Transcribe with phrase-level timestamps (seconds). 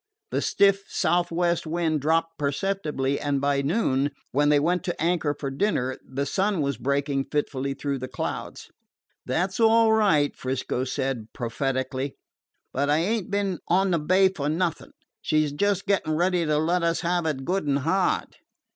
[0.31, 5.51] The stiff southwest wind dropped perceptibly, and by noon, when they went to anchor for
[5.51, 8.71] dinner, the sun was breaking fitfully through the clouds.
[9.27, 12.15] "That 's all right," 'Frisco Kid said prophetically.
[12.73, 14.93] "But I ain't been on the bay for nothing.
[15.21, 18.37] She 's just gettin' ready to let us have it good an' hard."